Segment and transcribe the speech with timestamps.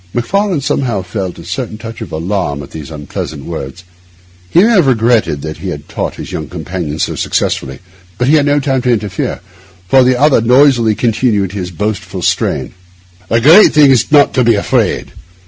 [0.15, 3.83] Macfarlane somehow felt a certain touch of alarm at these unpleasant words.
[4.49, 7.77] He may have regretted that he had taught his young companion so successfully,
[8.17, 9.41] but he had no time to interfere,
[9.87, 12.73] for the other noisily continued in this boastful strain:—
[13.29, 15.11] 'The great thing is not to be afraid.